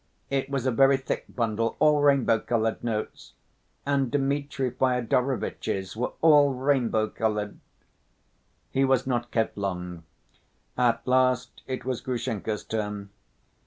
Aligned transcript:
It 0.31 0.49
was 0.49 0.65
a 0.65 0.71
very 0.71 0.97
thick 0.97 1.25
bundle, 1.29 1.75
all 1.77 2.01
rainbow‐colored 2.01 2.81
notes. 2.81 3.33
And 3.85 4.09
Dmitri 4.09 4.71
Fyodorovitch's 4.71 5.95
were 5.95 6.13
all 6.23 6.55
rainbow‐colored...." 6.55 7.59
He 8.71 8.83
was 8.83 9.05
not 9.05 9.29
kept 9.29 9.59
long. 9.59 10.01
At 10.75 11.05
last 11.07 11.61
it 11.67 11.85
was 11.85 12.01
Grushenka's 12.01 12.63
turn. 12.63 13.11